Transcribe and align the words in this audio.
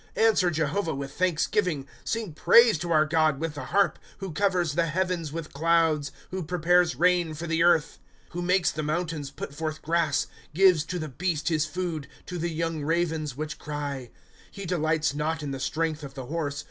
'Answer 0.29 0.49
Jehovah 0.49 0.95
with 0.95 1.11
thanksgiving. 1.11 1.87
Sing 2.03 2.33
praise 2.33 2.79
to 2.79 2.91
our 2.91 3.05
God 3.05 3.39
with 3.39 3.53
the 3.53 3.65
harp;" 3.65 3.99
Who 4.17 4.31
covers 4.31 4.73
the 4.73 4.87
heavens 4.87 5.31
with 5.31 5.53
clouds. 5.53 6.11
Who 6.31 6.41
prepares 6.41 6.95
rain 6.95 7.35
for 7.35 7.45
the 7.45 7.61
earth; 7.61 7.99
307 8.31 8.31
./Google 8.31 8.31
PSALMS. 8.31 8.31
* 8.31 8.31
Who 8.31 8.41
makes 8.41 8.71
the 8.71 8.81
mountains 8.81 9.29
put 9.29 9.53
forth 9.53 9.83
grass, 9.83 10.25
Gives 10.55 10.83
to 10.85 10.97
the 10.97 11.07
beast 11.07 11.49
his 11.49 11.67
food, 11.67 12.07
To 12.25 12.39
the 12.39 12.49
young 12.49 12.81
ravens 12.83 13.37
which 13.37 13.59
cry." 13.59 14.09
He 14.51 14.65
delights 14.65 15.13
not 15.13 15.43
in 15.43 15.51
the 15.51 15.59
strength 15.59 16.01
of 16.03 16.15
the 16.15 16.25
horse. 16.25 16.59